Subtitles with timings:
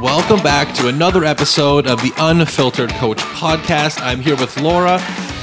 [0.00, 4.00] Welcome back to another episode of the Unfiltered Coach podcast.
[4.00, 4.98] I'm here with Laura,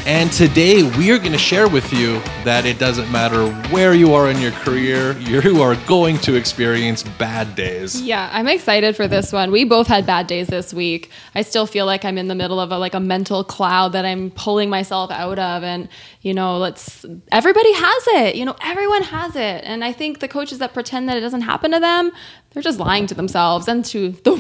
[0.07, 4.13] and today we are going to share with you that it doesn't matter where you
[4.13, 8.02] are in your career, you are going to experience bad days.
[8.02, 9.52] Yeah, I'm excited for this one.
[9.52, 11.12] We both had bad days this week.
[11.35, 14.05] I still feel like I'm in the middle of a like a mental cloud that
[14.05, 15.89] I'm pulling myself out of and
[16.21, 18.35] you know, let's everybody has it.
[18.38, 19.66] You know, everyone has it.
[19.66, 22.13] And I think the coaches that pretend that it doesn't happen to them,
[22.52, 24.35] they're just lying to themselves and to the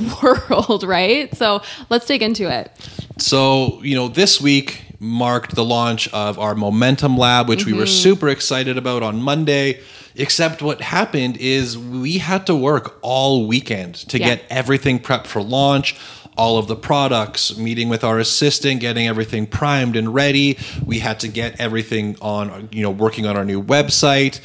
[0.49, 1.35] world, right?
[1.35, 2.71] So, let's dig into it.
[3.19, 7.71] So, you know, this week marked the launch of our Momentum Lab, which mm-hmm.
[7.71, 7.93] we were mm-hmm.
[7.93, 9.81] super excited about on Monday.
[10.15, 14.35] Except what happened is we had to work all weekend to yeah.
[14.35, 15.95] get everything prepped for launch
[16.37, 20.57] all of the products, meeting with our assistant, getting everything primed and ready.
[20.85, 24.39] We had to get everything on, you know, working on our new website.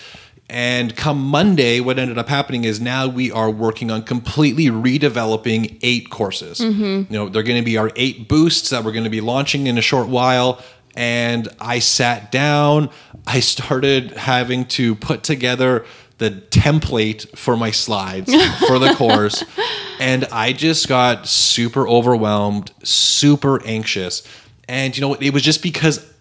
[0.52, 5.78] And come Monday, what ended up happening is now we are working on completely redeveloping
[5.80, 6.59] eight courses.
[6.61, 7.11] Mm-hmm.
[7.11, 9.67] You know, they're going to be our eight boosts that we're going to be launching
[9.67, 10.62] in a short while.
[10.94, 12.91] And I sat down,
[13.27, 15.86] I started having to put together
[16.19, 18.33] the template for my slides
[18.66, 19.42] for the course
[20.03, 24.27] and I just got super overwhelmed, super anxious.
[24.69, 26.11] And you know, it was just because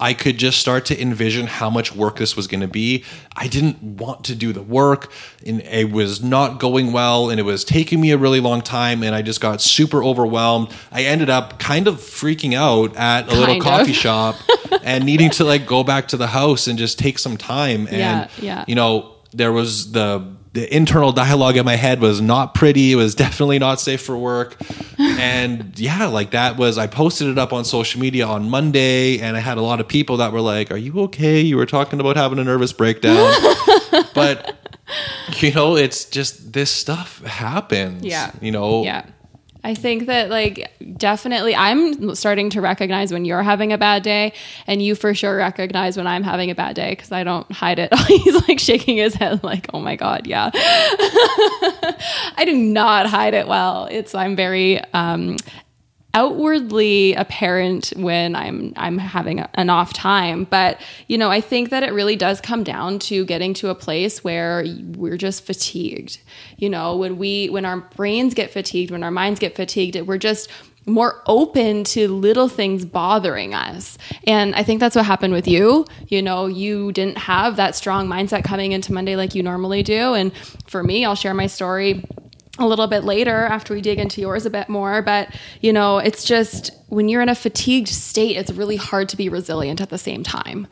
[0.00, 3.04] I could just start to envision how much work this was going to be.
[3.34, 5.10] I didn't want to do the work,
[5.44, 9.02] and it was not going well, and it was taking me a really long time,
[9.02, 10.72] and I just got super overwhelmed.
[10.92, 14.36] I ended up kind of freaking out at a kind little coffee shop
[14.82, 17.86] and needing to like go back to the house and just take some time.
[17.88, 18.64] And yeah, yeah.
[18.68, 22.92] you know, there was the the internal dialogue in my head was not pretty.
[22.92, 24.56] It was definitely not safe for work.
[24.98, 29.36] and yeah, like that was, I posted it up on social media on Monday and
[29.36, 31.40] I had a lot of people that were like, Are you okay?
[31.40, 33.32] You were talking about having a nervous breakdown.
[34.14, 34.56] but,
[35.36, 38.04] you know, it's just this stuff happens.
[38.04, 38.32] Yeah.
[38.40, 38.82] You know?
[38.82, 39.06] Yeah.
[39.68, 44.32] I think that like definitely I'm starting to recognize when you're having a bad day
[44.66, 47.78] and you for sure recognize when I'm having a bad day because I don't hide
[47.78, 47.94] it.
[48.06, 53.46] He's like shaking his head like, "Oh my god, yeah." I do not hide it
[53.46, 53.84] well.
[53.90, 55.36] It's I'm very um
[56.14, 61.82] outwardly apparent when I'm I'm having an off time but you know I think that
[61.82, 64.64] it really does come down to getting to a place where
[64.96, 66.18] we're just fatigued
[66.56, 70.18] you know when we when our brains get fatigued when our minds get fatigued we're
[70.18, 70.48] just
[70.88, 73.98] more open to little things bothering us.
[74.26, 75.86] And I think that's what happened with you.
[76.08, 80.14] You know, you didn't have that strong mindset coming into Monday like you normally do.
[80.14, 80.32] And
[80.66, 82.04] for me, I'll share my story
[82.58, 85.02] a little bit later after we dig into yours a bit more.
[85.02, 89.16] But, you know, it's just when you're in a fatigued state, it's really hard to
[89.16, 90.66] be resilient at the same time.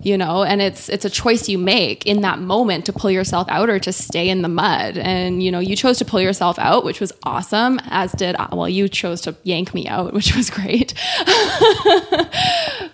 [0.00, 3.48] You know, and it's it's a choice you make in that moment to pull yourself
[3.50, 4.96] out or to stay in the mud.
[4.96, 7.80] And you know, you chose to pull yourself out, which was awesome.
[7.86, 10.94] As did well, you chose to yank me out, which was great.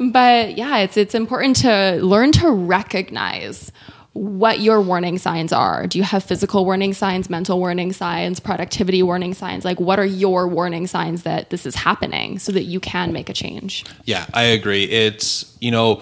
[0.01, 3.71] but yeah, it's it's important to learn to recognize
[4.15, 5.89] what your warning signs are.
[5.89, 9.65] Do you have physical warning signs, mental warning signs, productivity warning signs?
[9.65, 13.29] Like, what are your warning signs that this is happening so that you can make
[13.29, 13.85] a change?
[14.05, 14.85] Yeah, I agree.
[14.85, 16.01] It's, you know,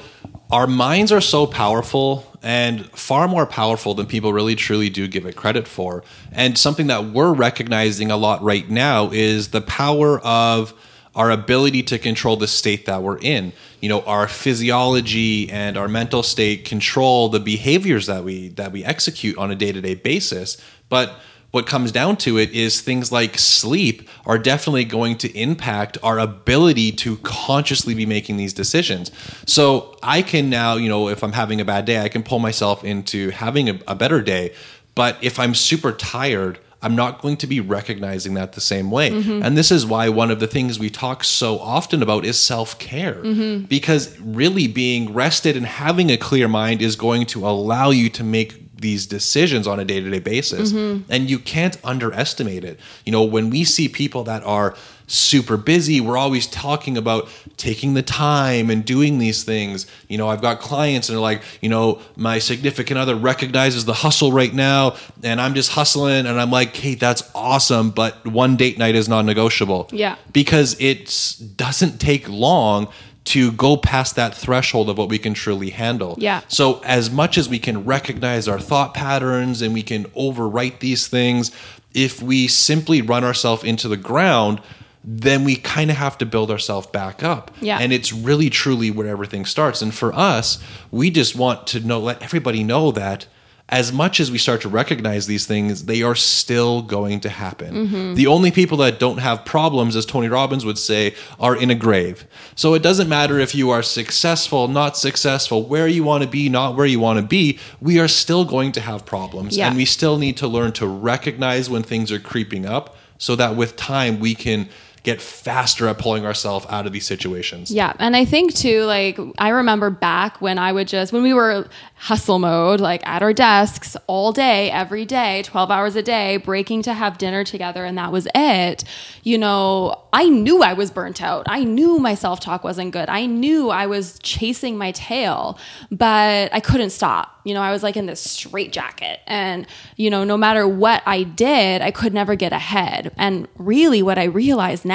[0.50, 5.24] our minds are so powerful and far more powerful than people really truly do give
[5.24, 6.04] it credit for.
[6.32, 10.74] And something that we're recognizing a lot right now is the power of
[11.14, 13.52] our ability to control the state that we're in.
[13.82, 18.82] You know, our physiology and our mental state control the behaviors that we that we
[18.84, 20.56] execute on a day-to-day basis.
[20.88, 21.12] But
[21.52, 26.18] what comes down to it is things like sleep are definitely going to impact our
[26.18, 29.10] ability to consciously be making these decisions.
[29.46, 32.38] So I can now, you know, if I'm having a bad day, I can pull
[32.38, 34.54] myself into having a, a better day.
[34.94, 39.10] But if I'm super tired, I'm not going to be recognizing that the same way.
[39.10, 39.42] Mm-hmm.
[39.42, 42.78] And this is why one of the things we talk so often about is self
[42.78, 43.14] care.
[43.14, 43.66] Mm-hmm.
[43.66, 48.24] Because really being rested and having a clear mind is going to allow you to
[48.24, 51.10] make these decisions on a day-to-day basis mm-hmm.
[51.10, 54.74] and you can't underestimate it you know when we see people that are
[55.06, 60.28] super busy we're always talking about taking the time and doing these things you know
[60.28, 64.54] i've got clients and they're like you know my significant other recognizes the hustle right
[64.54, 68.94] now and i'm just hustling and i'm like hey that's awesome but one date night
[68.94, 72.88] is non-negotiable yeah because it doesn't take long
[73.24, 76.16] to go past that threshold of what we can truly handle.
[76.18, 76.40] Yeah.
[76.48, 81.06] So as much as we can recognize our thought patterns and we can overwrite these
[81.06, 81.52] things,
[81.94, 84.60] if we simply run ourselves into the ground,
[85.04, 87.50] then we kind of have to build ourselves back up.
[87.60, 87.78] Yeah.
[87.78, 89.82] And it's really truly where everything starts.
[89.82, 93.26] And for us, we just want to know let everybody know that
[93.68, 97.88] as much as we start to recognize these things, they are still going to happen.
[97.88, 98.14] Mm-hmm.
[98.14, 101.74] The only people that don't have problems, as Tony Robbins would say, are in a
[101.74, 102.26] grave.
[102.54, 106.50] So it doesn't matter if you are successful, not successful, where you want to be,
[106.50, 109.56] not where you want to be, we are still going to have problems.
[109.56, 109.68] Yeah.
[109.68, 113.56] And we still need to learn to recognize when things are creeping up so that
[113.56, 114.68] with time we can
[115.02, 117.70] get faster at pulling ourselves out of these situations.
[117.72, 117.92] Yeah.
[117.98, 121.68] And I think too, like, I remember back when I would just, when we were
[121.96, 126.82] hustle mode, like at our desks all day, every day, 12 hours a day, breaking
[126.82, 128.84] to have dinner together, and that was it.
[129.24, 131.46] You know, I knew I was burnt out.
[131.48, 133.08] I knew my self talk wasn't good.
[133.08, 135.58] I knew I was chasing my tail,
[135.90, 137.40] but I couldn't stop.
[137.44, 139.18] You know, I was like in this straight jacket.
[139.26, 139.66] And,
[139.96, 143.12] you know, no matter what I did, I could never get ahead.
[143.16, 144.91] And really, what I realized now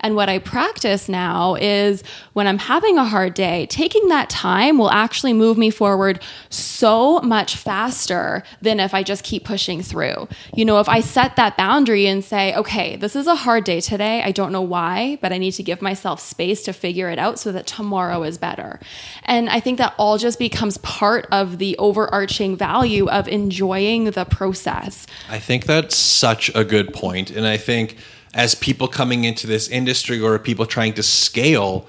[0.00, 2.02] and what I practice now is
[2.32, 7.20] when I'm having a hard day, taking that time will actually move me forward so
[7.20, 10.28] much faster than if I just keep pushing through.
[10.54, 13.80] You know, if I set that boundary and say, okay, this is a hard day
[13.80, 14.22] today.
[14.22, 17.38] I don't know why, but I need to give myself space to figure it out
[17.38, 18.80] so that tomorrow is better.
[19.24, 24.24] And I think that all just becomes part of the overarching value of enjoying the
[24.24, 25.06] process.
[25.28, 27.30] I think that's such a good point.
[27.30, 27.96] And I think
[28.36, 31.88] as people coming into this industry or people trying to scale,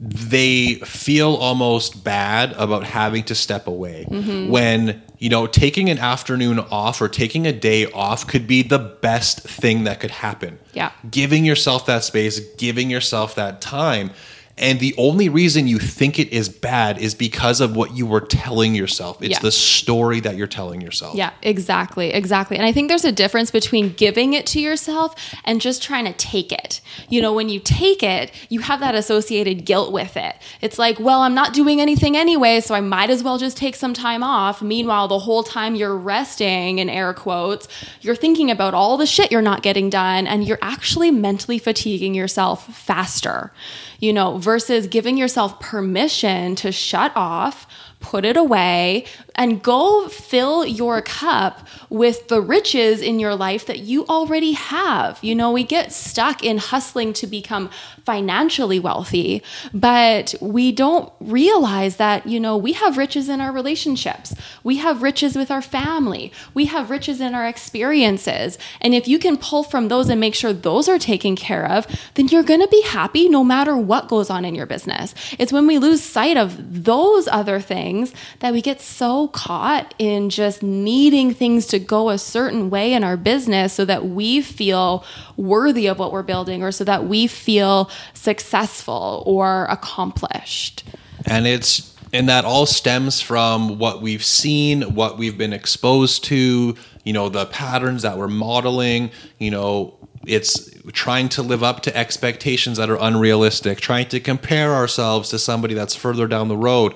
[0.00, 4.04] they feel almost bad about having to step away.
[4.10, 4.50] Mm-hmm.
[4.50, 8.78] When you know taking an afternoon off or taking a day off could be the
[8.78, 10.58] best thing that could happen.
[10.72, 10.90] Yeah.
[11.08, 14.10] giving yourself that space giving yourself that time
[14.56, 18.20] and the only reason you think it is bad is because of what you were
[18.20, 19.38] telling yourself it's Yeah.
[19.40, 22.56] the story that you're telling yourself Yeah, exactly, exactly.
[22.56, 25.14] And I think there's a difference between giving it to yourself
[25.44, 26.80] and just trying to take it.
[27.08, 30.36] You know, when you take it, you have that associated guilt with it.
[30.60, 33.74] It's like, well, I'm not doing anything anyway, so I might as well just take
[33.74, 34.62] some time off.
[34.62, 37.66] Meanwhile, the whole time you're resting, in air quotes,
[38.00, 42.14] you're thinking about all the shit you're not getting done, and you're actually mentally fatiguing
[42.14, 43.52] yourself faster.
[44.00, 47.66] You know, versus giving yourself permission to shut off
[48.04, 53.78] put it away and go fill your cup with the riches in your life that
[53.80, 55.18] you already have.
[55.22, 57.70] You know, we get stuck in hustling to become
[58.04, 59.42] financially wealthy,
[59.72, 64.34] but we don't realize that, you know, we have riches in our relationships.
[64.62, 66.30] We have riches with our family.
[66.52, 68.58] We have riches in our experiences.
[68.82, 71.86] And if you can pull from those and make sure those are taken care of,
[72.14, 75.14] then you're going to be happy no matter what goes on in your business.
[75.38, 77.58] It's when we lose sight of those other
[77.94, 82.92] things that we get so caught in just needing things to go a certain way
[82.92, 85.04] in our business so that we feel
[85.36, 90.84] worthy of what we're building or so that we feel successful or accomplished.
[91.26, 96.76] and it's and that all stems from what we've seen what we've been exposed to
[97.04, 99.94] you know the patterns that we're modeling you know
[100.26, 105.38] it's trying to live up to expectations that are unrealistic trying to compare ourselves to
[105.38, 106.94] somebody that's further down the road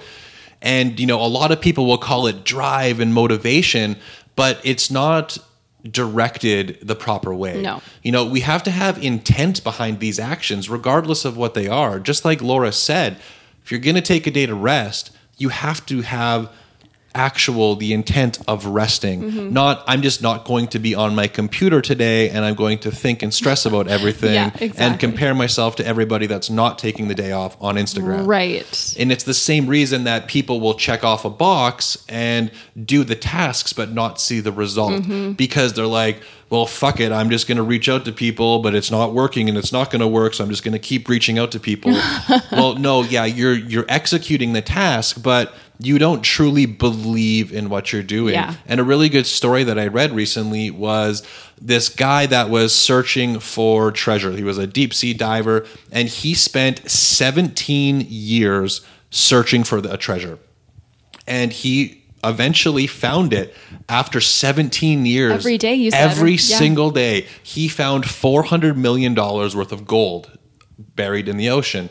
[0.62, 3.96] and you know a lot of people will call it drive and motivation
[4.36, 5.38] but it's not
[5.90, 7.80] directed the proper way No.
[8.02, 11.98] you know, we have to have intent behind these actions, regardless of what they are.
[12.00, 13.16] Just like Laura said,
[13.62, 16.50] if you're going to take a day to rest, you have to have
[17.14, 19.52] actual the intent of resting Mm-hmm.
[19.52, 22.90] not i'm just not going to be on my computer today and i'm going to
[22.90, 27.14] think and stress about everything Yeah, and compare myself to everybody that's not taking the
[27.14, 28.94] day off on instagram Right.
[28.98, 32.50] and it's the same reason that people will check off a box and
[32.84, 35.32] do the tasks but not see the result Mm-hmm.
[35.32, 37.12] because they're like, well, fuck it.
[37.12, 39.90] I'm just going to reach out to people, but it's not working and it's not
[39.90, 40.32] going to work.
[40.34, 41.92] So I'm just going to keep reaching out to people.
[42.52, 47.92] well, no, yeah, you're you're executing the task, but you don't truly believe in what
[47.92, 48.34] you're doing.
[48.34, 48.54] Yeah.
[48.66, 51.22] And a really good story that I read recently was
[51.60, 54.32] this guy that was searching for treasure.
[54.32, 59.96] He was a deep sea diver and he spent 17 years searching for the, a
[59.96, 60.38] treasure.
[61.26, 63.54] And he eventually found it
[63.88, 65.32] after 17 years.
[65.32, 66.58] Every day, you said, Every yeah.
[66.58, 67.26] single day.
[67.42, 70.38] He found $400 million worth of gold
[70.78, 71.90] buried in the ocean.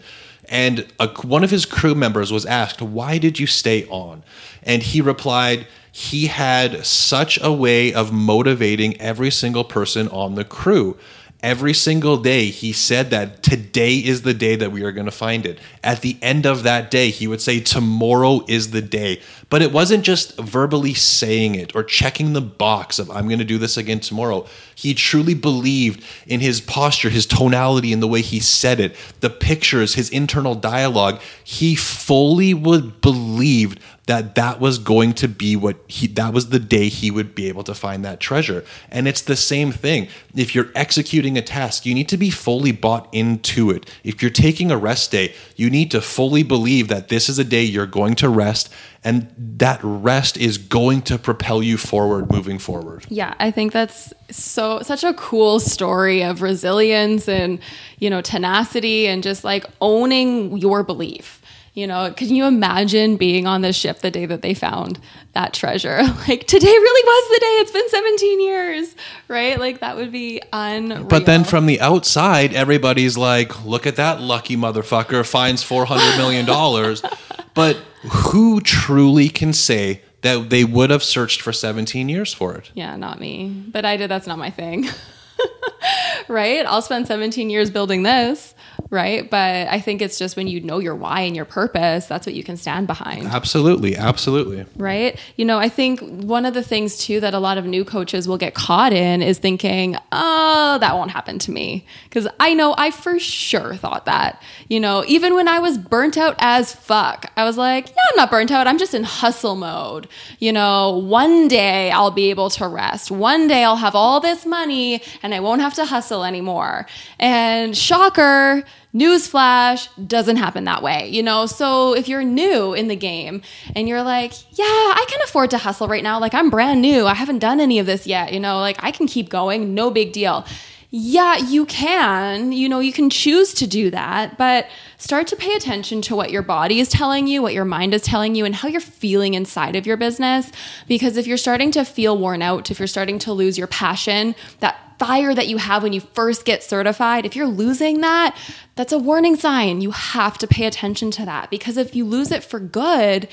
[0.50, 4.24] And a, one of his crew members was asked, Why did you stay on?
[4.63, 10.46] And he replied, He had such a way of motivating every single person on the
[10.46, 10.98] crew.
[11.43, 15.12] Every single day, he said that today is the day that we are going to
[15.12, 15.60] find it.
[15.84, 19.22] At the end of that day, he would say, Tomorrow is the day.
[19.50, 23.46] But it wasn't just verbally saying it or checking the box of, I'm going to
[23.46, 24.46] do this again tomorrow.
[24.75, 29.30] He truly believed in his posture, his tonality, and the way he said it, the
[29.30, 31.22] pictures, his internal dialogue.
[31.44, 36.60] He fully would believed that that was going to be what he that was the
[36.60, 40.56] day he would be able to find that treasure and it's the same thing if
[40.56, 44.72] you're executing a task you need to be fully bought into it if you're taking
[44.72, 48.16] a rest day you need to fully believe that this is a day you're going
[48.16, 48.74] to rest
[49.04, 54.13] and that rest is going to propel you forward moving forward Yeah, I think that's
[54.30, 57.60] so such a cool story of resilience and
[58.00, 61.42] you know tenacity and just like owning your belief.
[61.74, 65.00] You know, can you imagine being on the ship the day that they found
[65.34, 66.01] that treasure?
[66.27, 67.56] Like today really was the day.
[67.62, 68.96] It's been 17 years,
[69.27, 69.60] right?
[69.60, 71.04] Like that would be unreal.
[71.04, 76.46] But then from the outside, everybody's like, look at that lucky motherfucker, finds $400 million.
[77.54, 82.72] but who truly can say that they would have searched for 17 years for it?
[82.74, 83.50] yeah, not me.
[83.68, 84.10] But I did.
[84.10, 84.86] That's not my thing.
[86.27, 86.66] right?
[86.66, 88.54] I'll spend 17 years building this,
[88.89, 89.29] right?
[89.29, 92.36] But I think it's just when you know your why and your purpose, that's what
[92.36, 93.27] you can stand behind.
[93.27, 93.96] Absolutely.
[93.96, 94.65] Absolutely.
[94.77, 95.20] right?
[95.36, 98.27] You know, I think one of the things too that a lot of new coaches
[98.27, 101.86] will get caught in is thinking, oh, that won't happen to me.
[102.06, 104.41] Because I know I for sure thought that.
[104.70, 108.17] You know, even when I was burnt out as fuck, I was like, yeah, I'm
[108.17, 108.67] not burnt out.
[108.67, 110.08] I'm just in hustle mode.
[110.39, 113.12] You know, one day I'll be able to rest.
[113.12, 116.88] One day I'll have all this money and I won't have to hustle anymore.
[117.20, 118.63] And shocker,
[118.94, 121.46] newsflash doesn't happen that way you know?
[121.46, 123.41] So if you're new in the game
[123.75, 126.20] and you're like yeah i can afford to hustle right now.
[126.20, 127.06] Like i'm brand new.
[127.06, 128.60] I haven't done any of this yet you know?
[128.60, 129.74] Like i can keep going.
[129.74, 130.46] No big deal.
[130.89, 132.51] Yeah you can.
[132.53, 134.67] You know you can choose to do that but
[134.98, 138.01] start to pay attention to what your body is telling you what your mind is
[138.01, 140.50] telling you and how you're feeling inside of your business.
[140.88, 144.34] Because if you're starting to feel worn out if you're starting to lose your passion
[144.62, 148.36] that fire that you have when you first get certified, if you're losing that,
[148.75, 149.82] that's a warning sign.
[149.82, 153.27] You have to pay attention to that because if you lose it for good,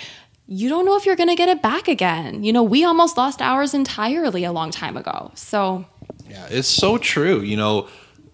[0.47, 2.45] you don't know if you're going to get it back again.
[2.45, 5.31] You know, we almost lost ours entirely a long time ago.
[5.35, 5.87] So,
[6.29, 7.41] Yeah, it's so true.
[7.41, 7.89] You know,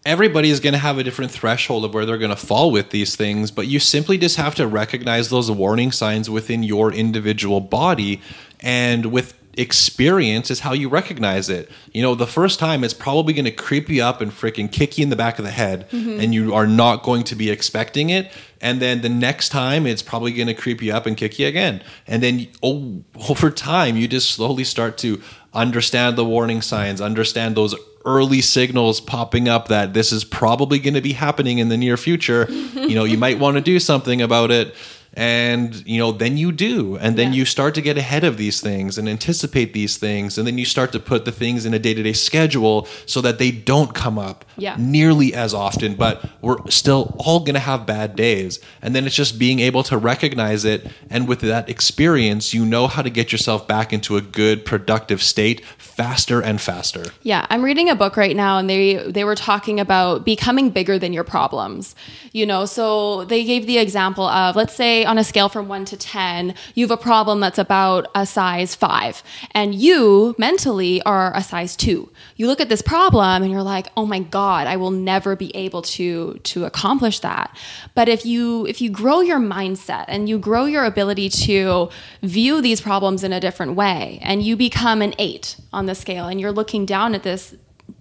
[0.05, 2.91] everybody is going to have a different threshold of where they're going to fall with
[2.91, 7.61] these things, but you simply just have to recognize those warning signs within your individual
[7.61, 8.21] body
[8.61, 11.71] and with experience is how you recognize it.
[11.93, 14.97] You know, the first time it's probably going to creep you up and freaking kick
[14.97, 16.19] you in the back of the head mm-hmm.
[16.19, 18.33] and you are not going to be expecting it.
[18.63, 21.47] And then the next time it's probably going to creep you up and kick you
[21.47, 21.83] again.
[22.07, 25.21] And then oh, over time you just slowly start to
[25.53, 27.75] understand the warning signs, understand those
[28.07, 31.99] early signals popping up that this is probably going to be happening in the near
[31.99, 32.47] future.
[32.51, 34.75] you know, you might want to do something about it.
[35.15, 36.97] And, you know, then you do.
[37.01, 37.39] And then Yeah.
[37.41, 40.39] you start to get ahead of these things and anticipate these things.
[40.39, 43.21] And then you start to put the things in a day to day schedule so
[43.21, 44.77] that they don't come up Yeah.
[44.79, 45.95] nearly as often.
[45.95, 48.61] But we're still all going to have bad days.
[48.83, 50.87] And then it's just being able to recognize it.
[51.11, 55.23] And with that experience, you know how to get yourself back into a good, productive
[55.23, 57.05] state faster and faster.
[57.25, 60.99] Yeah, I'm reading a book right now and they they were talking about becoming bigger
[60.99, 61.95] than your problems.
[62.33, 65.85] You know, so they gave the example of let's say on a scale from 1
[65.87, 71.35] to 10, you have a problem that's about a size 5 and you mentally are
[71.37, 72.09] a size 2.
[72.37, 75.55] You look at this problem and you're like, "Oh my god, I will never be
[75.57, 77.57] able to to accomplish that."
[77.95, 81.91] But if you if you grow your mindset and you grow your ability to
[82.23, 86.27] view these problems in a different way and you become an 8 on the scale
[86.27, 87.55] and you're looking down at this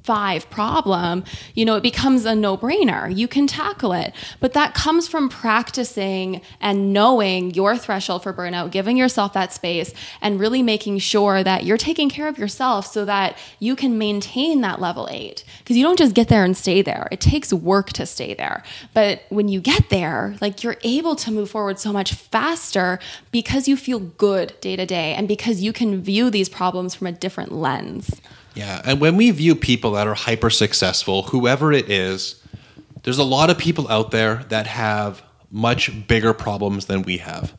[0.10, 1.24] five problem,
[1.54, 3.16] you know, it becomes a no brainer.
[3.16, 4.12] You can tackle it.
[4.40, 9.94] But that comes from practicing and knowing your threshold for burnout, giving yourself that space,
[10.20, 14.62] and really making sure that you're taking care of yourself so that you can maintain
[14.62, 15.44] that level eight.
[15.60, 18.64] Because you don't just get there and stay there, it takes work to stay there.
[18.96, 22.98] But when you get there, like you're able to move forward so much faster
[23.30, 27.06] because you feel good day to day and because you can view these problems from
[27.06, 28.20] a different lens.
[28.56, 32.44] Yeah, and when we view people that are hyper successful, whoever it is,
[33.04, 37.56] there's a lot of people out there that have much bigger problems than we have.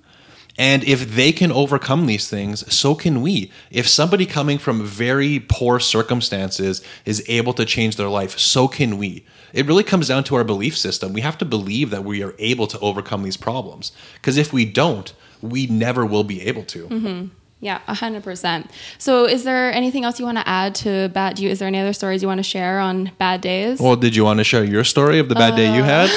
[0.58, 3.50] And if they can overcome these things, so can we.
[3.70, 8.98] If somebody coming from very poor circumstances is able to change their life, so can
[8.98, 9.24] we.
[9.54, 11.12] It really comes down to our belief system.
[11.14, 13.92] We have to believe that we are able to overcome these problems.
[14.14, 16.88] Because if we don't, we never will be able to.
[16.88, 17.26] Mm-hmm.
[17.62, 18.70] Yeah, a hundred percent.
[18.96, 21.36] So, is there anything else you want to add to bad?
[21.36, 23.78] Do you, is there any other stories you want to share on bad days?
[23.80, 26.08] Well, did you want to share your story of the bad day you had?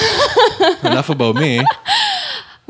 [0.85, 1.61] Enough about me.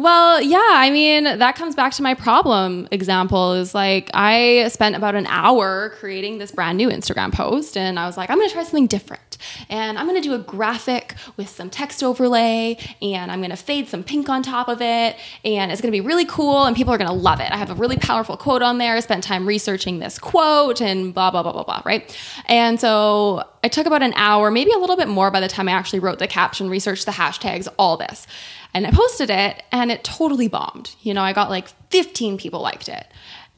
[0.03, 4.97] Well, yeah, I mean, that comes back to my problem example is like I spent
[4.97, 8.49] about an hour creating this brand new Instagram post and I was like, I'm going
[8.49, 9.37] to try something different.
[9.69, 14.03] and I'm gonna do a graphic with some text overlay, and I'm gonna fade some
[14.03, 17.13] pink on top of it, and it's gonna be really cool, and people are gonna
[17.13, 17.51] love it.
[17.51, 18.95] I have a really powerful quote on there.
[18.95, 22.17] I spent time researching this quote, and blah, blah, blah, blah, blah, right?
[22.45, 25.67] And so I took about an hour, maybe a little bit more by the time
[25.67, 28.27] I actually wrote the caption, researched the hashtags, all this.
[28.73, 30.95] And I posted it, and it totally bombed.
[31.01, 33.05] You know, I got like 15 people liked it.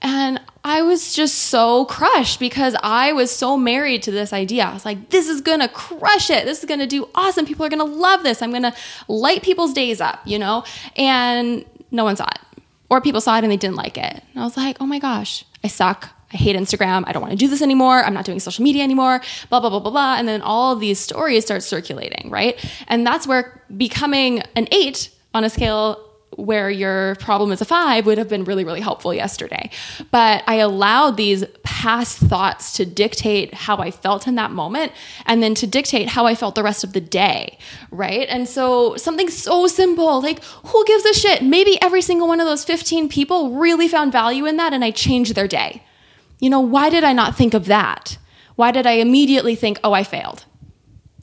[0.01, 4.65] And I was just so crushed because I was so married to this idea.
[4.65, 6.45] I was like, this is gonna crush it.
[6.45, 7.45] This is gonna do awesome.
[7.45, 8.41] People are gonna love this.
[8.41, 8.75] I'm gonna
[9.07, 10.63] light people's days up, you know?
[10.95, 12.61] And no one saw it.
[12.89, 14.23] Or people saw it and they didn't like it.
[14.33, 16.09] And I was like, oh my gosh, I suck.
[16.33, 17.03] I hate Instagram.
[17.07, 18.03] I don't want to do this anymore.
[18.03, 19.21] I'm not doing social media anymore.
[19.49, 20.15] Blah, blah, blah, blah, blah.
[20.17, 22.63] And then all of these stories start circulating, right?
[22.87, 26.01] And that's where becoming an eight on a scale
[26.37, 29.69] where your problem is a five would have been really, really helpful yesterday.
[30.11, 34.91] But I allowed these past thoughts to dictate how I felt in that moment
[35.25, 37.57] and then to dictate how I felt the rest of the day,
[37.91, 38.27] right?
[38.29, 41.41] And so something so simple, like who gives a shit?
[41.41, 44.91] Maybe every single one of those 15 people really found value in that and I
[44.91, 45.83] changed their day.
[46.39, 48.17] You know, why did I not think of that?
[48.55, 50.45] Why did I immediately think, oh, I failed?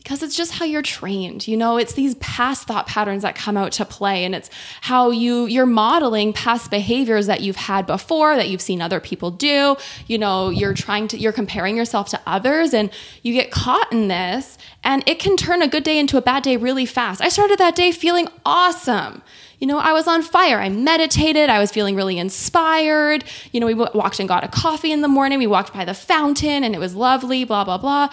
[0.02, 3.56] Because it's just how you're trained you know it's these past thought patterns that come
[3.56, 8.36] out to play and it's how you you're modeling past behaviors that you've had before
[8.36, 12.20] that you've seen other people do you know you're trying to you're comparing yourself to
[12.26, 12.90] others and
[13.22, 16.42] you get caught in this and it can turn a good day into a bad
[16.42, 19.22] day really fast i started that day feeling awesome
[19.58, 20.58] you know, I was on fire.
[20.58, 21.48] I meditated.
[21.48, 23.22] I was feeling really inspired.
[23.52, 25.38] You know, we walked and got a coffee in the morning.
[25.38, 28.08] We walked by the fountain and it was lovely, blah, blah, blah.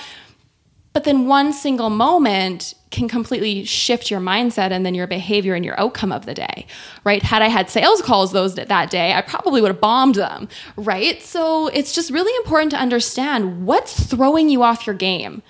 [0.94, 5.64] But then one single moment can completely shift your mindset and then your behavior and
[5.64, 6.66] your outcome of the day,
[7.04, 7.22] right?
[7.22, 11.22] Had I had sales calls those that day, I probably would have bombed them, right?
[11.22, 15.44] So it's just really important to understand what's throwing you off your game.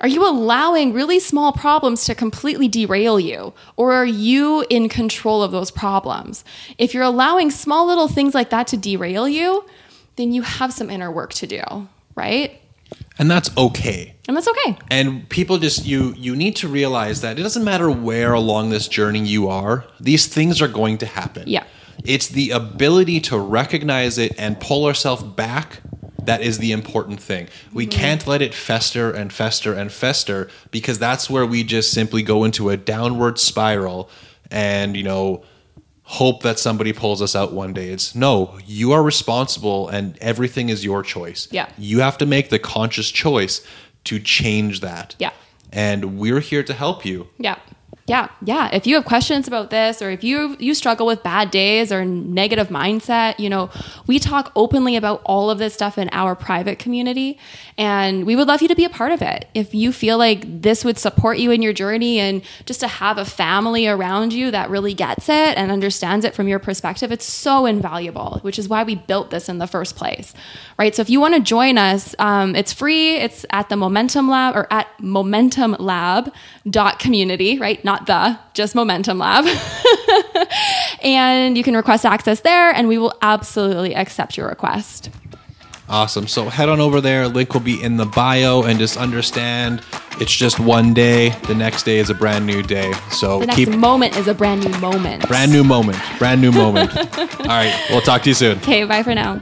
[0.00, 3.54] Are you allowing really small problems to completely derail you?
[3.76, 6.44] Or are you in control of those problems?
[6.76, 9.64] If you're allowing small little things like that to derail you,
[10.16, 11.62] then you have some inner work to do,
[12.14, 12.60] right?
[13.18, 14.14] And that's okay.
[14.28, 14.78] And that's okay.
[14.90, 18.88] And people just you you need to realize that it doesn't matter where along this
[18.88, 21.44] journey you are, these things are going to happen.
[21.46, 21.64] Yeah.
[22.04, 25.80] It's the ability to recognize it and pull ourselves back
[26.26, 27.48] that is the important thing.
[27.72, 27.98] We mm-hmm.
[27.98, 32.44] can't let it fester and fester and fester because that's where we just simply go
[32.44, 34.10] into a downward spiral
[34.50, 35.42] and you know
[36.08, 37.88] hope that somebody pulls us out one day.
[37.88, 41.48] It's no, you are responsible and everything is your choice.
[41.50, 41.68] Yeah.
[41.76, 43.66] You have to make the conscious choice
[44.04, 45.16] to change that.
[45.18, 45.32] Yeah.
[45.72, 47.28] And we're here to help you.
[47.38, 47.58] Yeah.
[48.08, 48.70] Yeah, yeah.
[48.72, 52.04] If you have questions about this or if you you struggle with bad days or
[52.04, 53.68] negative mindset, you know,
[54.06, 57.36] we talk openly about all of this stuff in our private community
[57.76, 59.48] and we would love you to be a part of it.
[59.54, 63.18] If you feel like this would support you in your journey and just to have
[63.18, 67.26] a family around you that really gets it and understands it from your perspective, it's
[67.26, 70.32] so invaluable, which is why we built this in the first place.
[70.78, 70.94] Right?
[70.94, 73.16] So if you want to join us, um, it's free.
[73.16, 77.84] It's at the Momentum Lab or at momentumlab.community, right?
[77.84, 79.46] Not not the, just Momentum Lab.
[81.02, 85.10] and you can request access there, and we will absolutely accept your request.
[85.88, 86.26] Awesome.
[86.26, 87.28] So head on over there.
[87.28, 89.82] Link will be in the bio, and just understand
[90.20, 91.30] it's just one day.
[91.46, 92.92] The next day is a brand new day.
[93.10, 95.28] So the next keep moment is a brand new moment.
[95.28, 95.98] Brand new moment.
[96.18, 96.96] Brand new moment.
[97.18, 97.86] All right.
[97.90, 98.58] We'll talk to you soon.
[98.58, 98.84] Okay.
[98.84, 99.40] Bye for now.